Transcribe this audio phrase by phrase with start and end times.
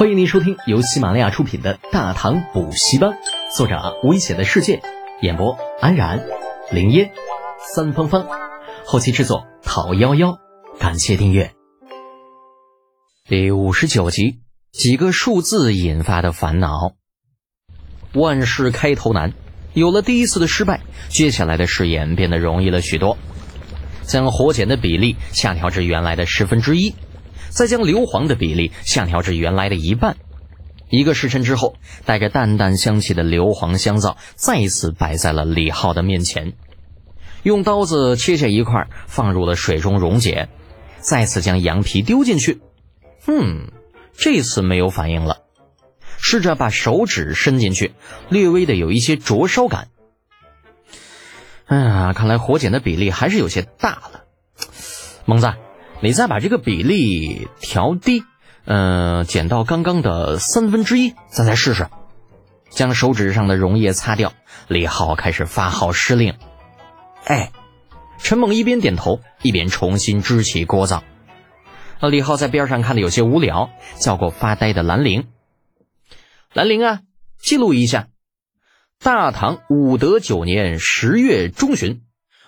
[0.00, 3.10] 欢迎您收听由喜马拉雅出品的《大唐补习班》，
[3.54, 4.80] 作者危险的世界，
[5.20, 6.24] 演播安然、
[6.70, 7.12] 林烟、
[7.74, 8.26] 三芳芳，
[8.86, 10.38] 后期制作讨幺幺，
[10.78, 11.52] 感谢订阅。
[13.28, 14.38] 第五十九集，
[14.72, 16.94] 几个数字引发的烦恼。
[18.14, 19.34] 万事开头难，
[19.74, 20.80] 有了第一次的失败，
[21.10, 23.18] 接下来的试验变得容易了许多。
[24.04, 26.94] 将火碱的比例下调至原来的十分之一。
[27.50, 30.16] 再将硫磺的比例下调至原来的一半。
[30.88, 36.54] 一个时辰之后，带着淡淡香气的硫磺香皂再次摆在了李浩的面前。
[37.42, 40.48] 用刀子切下一块，放入了水中溶解。
[40.98, 42.60] 再次将羊皮丢进去。
[43.26, 43.70] 嗯，
[44.16, 45.42] 这次没有反应了。
[46.18, 47.94] 试着把手指伸进去，
[48.28, 49.88] 略微的有一些灼烧感。
[51.66, 54.24] 哎呀，看来火碱的比例还是有些大了。
[55.24, 55.50] 猛子。
[56.02, 58.24] 你再把这个比例调低，
[58.64, 61.88] 嗯，减到刚刚的三分之一，咱再试试。
[62.70, 64.32] 将手指上的溶液擦掉，
[64.66, 66.36] 李浩开始发号施令。
[67.24, 67.52] 哎，
[68.18, 71.04] 陈猛一边点头，一边重新支起锅灶。
[72.00, 75.28] 李浩在边上看的有些无聊，叫过发呆的兰陵。
[76.54, 77.00] 兰陵啊，
[77.38, 78.08] 记录一下：
[78.98, 82.00] 大唐武德九年十月中旬，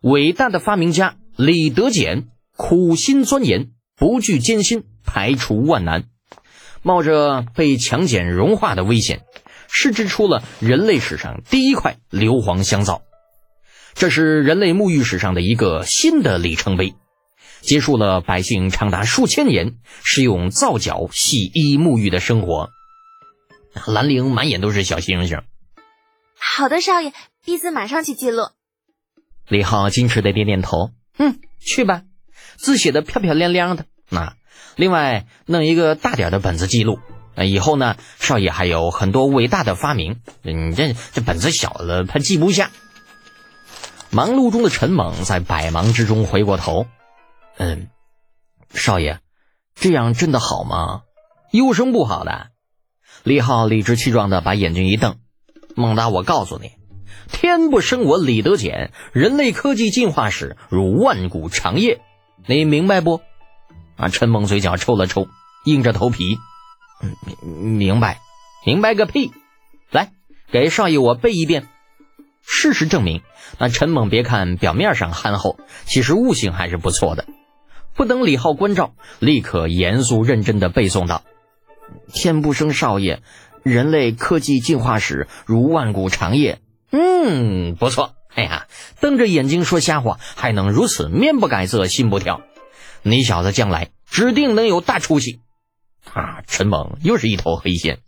[0.00, 2.28] 伟大的发明家李德俭。
[2.56, 6.04] 苦心钻研，不惧艰辛，排除万难，
[6.82, 9.22] 冒着被强碱融化的危险，
[9.68, 13.02] 试制出了人类史上第一块硫磺香皂。
[13.94, 16.94] 这是人类沐浴史上的一个新的里程碑，
[17.60, 22.70] 结束了百姓长达数千年使用皂角洗衣沐浴的生活。
[23.86, 25.42] 兰陵满眼都是小星星。
[26.38, 27.12] 好的，少爷，
[27.44, 28.42] 婢子马上去记录。
[29.48, 32.02] 李浩矜持的点点头，嗯，去吧。
[32.56, 34.36] 字写的漂漂亮亮的，那
[34.76, 36.98] 另外弄一个大点的本子记录。
[37.36, 42.70] 那以后呢，少爷还有很多伟大的发明，你这这本子小了，他记不下。
[44.10, 46.86] 忙碌中的陈猛在百忙之中回过头，
[47.56, 47.88] 嗯，
[48.72, 49.18] 少爷，
[49.74, 51.02] 这样真的好吗？
[51.50, 52.50] 有什么不好的？
[53.24, 55.16] 李浩理直气壮的把眼睛一瞪，
[55.74, 56.70] 猛达，我告诉你，
[57.32, 62.00] 天不生我李德俭，人类科技进化史如万古长夜。
[62.46, 63.22] 你明白不？
[63.96, 64.08] 啊！
[64.08, 65.28] 陈猛嘴角抽了抽，
[65.64, 66.36] 硬着头皮，
[67.42, 68.20] 明明白，
[68.66, 69.32] 明白个屁！
[69.90, 70.12] 来，
[70.50, 71.68] 给少爷我背一遍。
[72.42, 73.22] 事实证明，
[73.58, 77.24] 那陈猛别看表面上憨厚，其实悟性还是不错的。
[77.94, 81.22] 不等李浩关照，立刻严肃认真的背诵道
[82.12, 83.22] ：“天不生少爷，
[83.62, 88.14] 人类科技进化史如万古长夜。”嗯，不错。
[88.34, 88.66] 哎呀，
[89.00, 92.42] 瞪着眼睛说瞎话，还能如此面不改色心不跳，
[93.02, 95.40] 你小子将来指定能有大出息！
[96.12, 98.00] 啊，陈猛又是一头黑线。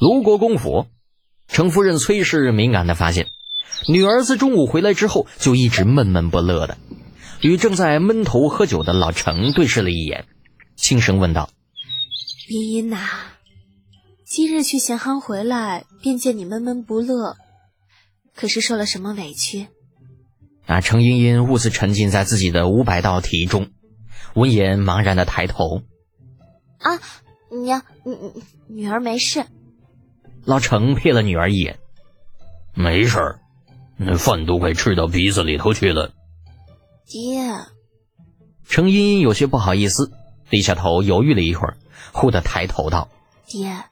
[0.00, 0.86] 卢国公府，
[1.48, 3.26] 程夫人崔氏敏感的发现，
[3.88, 6.78] 女儿自中午回来之后就一直闷闷不乐的，
[7.40, 10.26] 与正在闷头喝酒的老程对视了一眼，
[10.76, 11.50] 轻声问道
[12.48, 13.08] ：“茵茵呐，
[14.24, 17.36] 今日去咸行回来，便见你闷闷不乐。”
[18.38, 19.66] 可是受了什么委屈？
[20.64, 20.80] 啊！
[20.80, 23.72] 程茵茵兀自沉浸在自己的五百道题中，
[24.36, 25.82] 闻言茫然的抬头。
[26.78, 27.00] 啊，
[27.64, 28.14] 娘，女
[28.68, 29.44] 女儿没事。
[30.44, 31.80] 老程瞥了女儿一眼，
[32.74, 33.40] 没事儿，
[33.96, 36.12] 那饭都快吃到鼻子里头去了。
[37.06, 37.40] 爹，
[38.68, 40.12] 程茵茵有些不好意思，
[40.48, 41.76] 低下头犹豫了一会儿，
[42.12, 43.08] 忽地抬头道
[43.48, 43.86] ：“爹，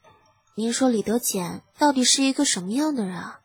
[0.54, 3.40] 您说李德简到底是一个什么样的人啊？”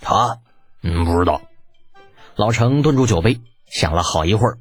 [0.00, 0.40] 他，
[0.82, 1.42] 嗯，不知道。
[2.36, 4.58] 老程顿住酒杯，想了好一会儿。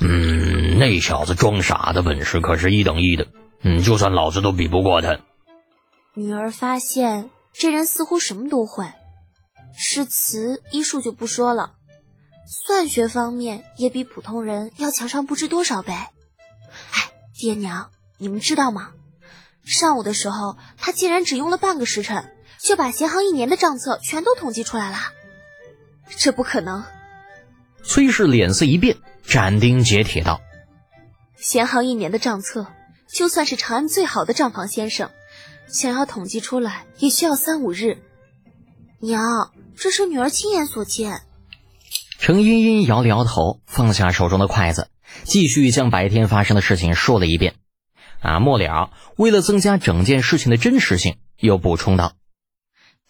[0.00, 3.28] 嗯，那小子装傻的本事可是一等一的。
[3.62, 5.18] 嗯，就算老子都比不过他。
[6.14, 8.86] 女儿发现这人似乎什么都会，
[9.76, 11.72] 诗词医术就不说了，
[12.46, 15.92] 算学方面也比普通人要强上不知多少倍。
[15.92, 16.10] 哎，
[17.34, 18.90] 爹娘，你们知道吗？
[19.64, 22.32] 上午的时候，他竟然只用了半个时辰。
[22.66, 24.96] 就把咸行一年的账册全都统计出来了，
[26.18, 26.82] 这不可能！
[27.84, 30.40] 崔氏脸色一变，斩钉截铁道
[31.38, 32.66] ：“咸行一年的账册，
[33.08, 35.12] 就算是长安最好的账房先生，
[35.68, 37.98] 想要统计出来也需要三五日。
[38.98, 41.22] 娘，这是女儿亲眼所见。”
[42.18, 44.88] 程茵茵摇了摇头，放下手中的筷子，
[45.22, 47.54] 继续将白天发生的事情说了一遍。
[48.20, 52.14] 啊，末了，为了增加整件事情的真实性，又补充道。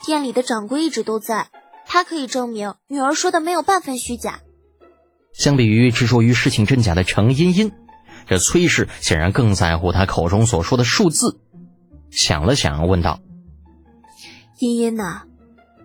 [0.05, 1.51] 店里的掌柜一直都在，
[1.87, 4.41] 他可以证明女儿说的没有半分虚假。
[5.33, 7.73] 相比于执着于事情真假的程茵茵，
[8.27, 11.41] 这崔氏显然更在乎他口中所说的数字，
[12.11, 13.21] 想了想，问道
[14.61, 15.23] ：“茵茵呐，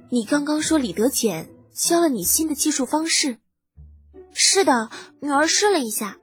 [0.09, 3.37] 你刚刚说李德简教了你新的计数方式？
[4.33, 4.89] 是的，
[5.21, 6.17] 女儿试了一下，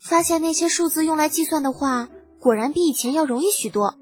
[0.00, 2.08] 发现那些数字用来计算的话，
[2.38, 3.98] 果然比以前要容易许多。”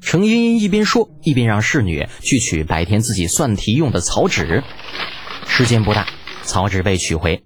[0.00, 4.62] 程茵茵一边说，一边让侍女去取白天自己算题用的草纸。
[5.46, 6.06] 时间不大，
[6.42, 7.44] 草纸被取回。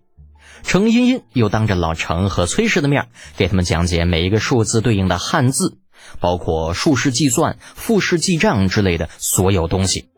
[0.62, 5.78] 程茵茵又当着老程和崔氏的面，给他们讲解每一个数字对应的汉字，
[6.20, 10.08] 包括竖式计算、复式记账之类的所有东西。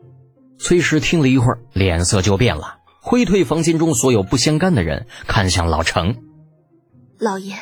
[0.59, 6.17] 崔氏听了一会儿，脸色就变了，挥退房间中所有不相干的人，看向老程
[7.17, 7.55] ：“老爷，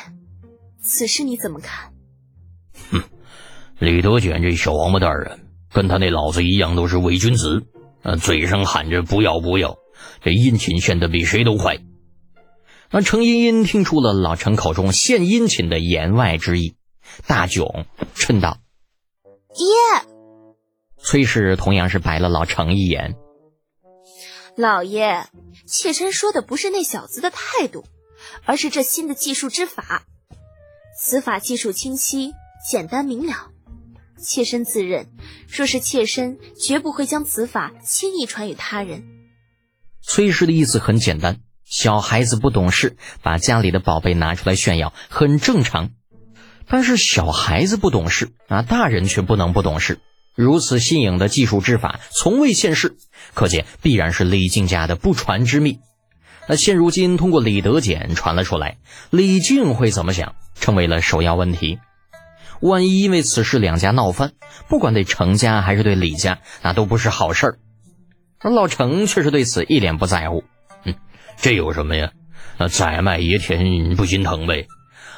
[0.82, 1.92] 此事你怎么看？”“，
[3.78, 5.38] 李德简这小王八蛋啊，
[5.72, 7.62] 跟他那老子一样，都是伪君子，
[8.02, 9.76] 呃，嘴上喊着不要不要，
[10.22, 11.78] 这殷勤献的比谁都快。”
[12.90, 16.76] 那程茵茵听出了老程口中献殷勤的言外之意，
[17.26, 18.58] 大窘，嗔道
[19.52, 19.66] ：“爹！”
[20.96, 23.16] 崔氏同样是白了老程一眼。
[24.56, 25.26] 老爷，
[25.66, 27.84] 妾身说的不是那小子的态度，
[28.44, 30.04] 而是这新的技术之法。
[30.96, 32.32] 此法技术清晰、
[32.70, 33.50] 简单明了，
[34.18, 35.08] 妾身自认，
[35.48, 39.04] 若是妾身，绝不会将此法轻易传与他人。
[40.02, 41.38] 崔氏的意思很简单。
[41.64, 45.90] 小孩子不懂事，把家里的宝贝拿出来炫耀很正常。
[46.68, 49.98] 但是小孩子不懂事啊，大人却不能不懂事。
[50.34, 52.96] 如此新颖的技术之法从未现世，
[53.32, 55.78] 可见必然是李靖家的不传之秘。
[56.48, 58.76] 那现如今通过李德简传了出来，
[59.10, 61.78] 李靖会怎么想，成为了首要问题。
[62.66, 64.32] 万一因为此事两家闹翻，
[64.68, 67.58] 不管对程家还是对李家，那都不是好事儿。
[68.38, 70.44] 而老程却是对此一脸不在乎。
[70.84, 70.94] 嗯
[71.36, 72.12] 这有什么呀？
[72.56, 74.66] 那宰卖爷田不心疼呗。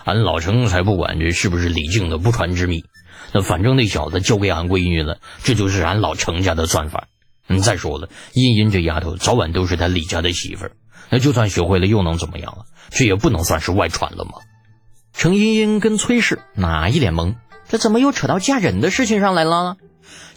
[0.05, 2.85] 俺老程才不管这是不是李靖的不传之秘。
[3.33, 7.07] 那反正那小子交给俺闺女了，这就是俺老程家的算法。
[7.47, 10.73] 嗯，再说了，茵茵这丫头早晚都是他李家的媳妇儿。
[11.11, 12.67] 那就算学会了又能怎么样啊？
[12.91, 14.33] 这也不能算是外传了吗？
[15.17, 17.37] 程茵茵跟崔氏哪一脸懵？
[17.69, 19.77] 这怎么又扯到嫁人的事情上来了？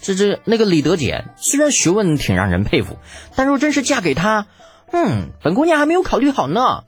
[0.01, 2.97] 这这那个李德简虽然学问挺让人佩服，
[3.35, 4.47] 但若真是嫁给他……
[4.91, 6.85] 嗯，本姑娘还没有考虑好呢。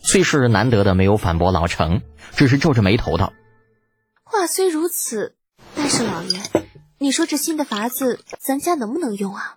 [0.00, 2.00] 崔氏难得的没有反驳老程，
[2.34, 3.32] 只是皱着眉头道
[4.24, 5.36] ：“话虽如此，
[5.76, 6.40] 但是老爷，
[6.98, 9.56] 你说这新的法子，咱家能不能用啊？”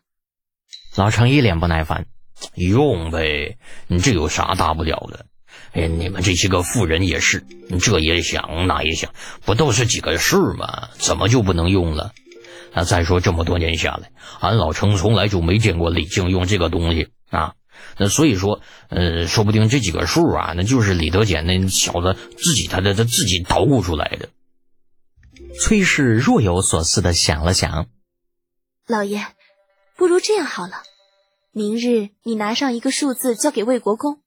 [0.95, 2.05] 老程一脸不耐烦
[2.53, 3.57] ：“用呗，
[3.87, 5.25] 你这有啥大不了的？
[5.73, 7.45] 哎，你们这些个富人也是，
[7.79, 9.13] 这也想那也想，
[9.45, 10.89] 不都是几个数吗？
[10.93, 12.13] 怎么就不能用了？
[12.73, 17.53] 那再说这么多年下来，俺老程从来就没见过李靖用这个东西。”啊，
[17.97, 24.29] 那所以说，呃，说不定这几个数啊，那就是李德简那小子自己他他他自己捣鼓出来的。
[25.59, 27.87] 崔氏若有所思的想了想，
[28.87, 29.27] 老爷，
[29.95, 30.81] 不如这样好了，
[31.51, 34.21] 明日你拿上一个数字交给魏国公，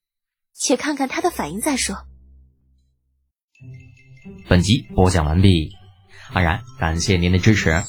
[0.55, 2.07] 且看看他的反应再说。
[4.49, 5.73] 本集播讲完毕，
[6.33, 7.83] 安然感谢您的支持。